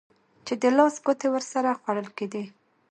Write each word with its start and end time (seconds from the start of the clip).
چې 0.45 0.53
د 0.61 0.63
لاس 0.77 0.95
ګوتې 1.05 1.27
ورسره 1.31 1.77
خوړل 1.79 2.07
کېدې. 2.17 2.43